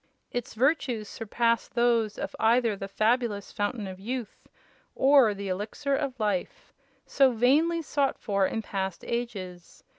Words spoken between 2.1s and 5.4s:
of either the fabulous 'Fountain of Youth,' or